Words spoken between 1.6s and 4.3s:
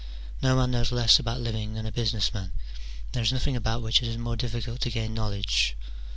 than a business man: there is nothing about which it is